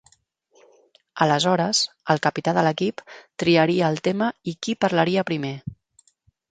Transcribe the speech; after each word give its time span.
Aleshores, 1.25 1.81
el 2.15 2.23
capità 2.25 2.55
de 2.59 2.65
l'equip 2.69 3.05
triaria 3.45 3.95
el 3.95 4.03
tema 4.09 4.35
i 4.53 4.59
qui 4.65 4.81
parlaria 4.87 5.31
primer. 5.33 5.55